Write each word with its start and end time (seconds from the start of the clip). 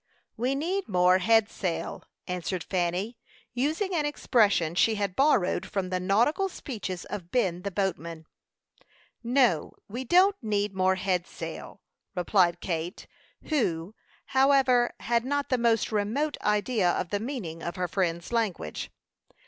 "We 0.35 0.55
need 0.55 0.87
more 0.89 1.19
head 1.19 1.47
sail," 1.47 2.03
answered 2.25 2.63
Fanny, 2.63 3.19
using 3.53 3.93
an 3.93 4.03
expression 4.03 4.73
she 4.73 4.95
had 4.95 5.15
borrowed 5.15 5.63
from 5.67 5.91
the 5.91 5.99
nautical 5.99 6.49
speeches 6.49 7.05
of 7.05 7.29
Ben, 7.29 7.61
the 7.61 7.69
boatman. 7.69 8.25
"No, 9.23 9.75
we 9.87 10.03
don't 10.03 10.35
need 10.41 10.73
more 10.73 10.95
head 10.95 11.27
sail," 11.27 11.81
replied 12.15 12.61
Kate, 12.61 13.05
who, 13.49 13.93
however, 14.25 14.91
had 15.01 15.23
not 15.23 15.49
the 15.49 15.59
most 15.59 15.91
remote 15.91 16.35
idea 16.41 16.89
of 16.89 17.09
the 17.09 17.19
meaning 17.19 17.61
of 17.61 17.75
her 17.75 17.87
friend's 17.87 18.31
language. 18.31 18.89